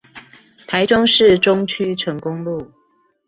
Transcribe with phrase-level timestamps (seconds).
[0.67, 2.71] 台中市中區成功路